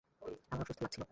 আমার 0.51 0.61
অসুস্থ 0.61 0.81
লাগছিল। 0.81 0.99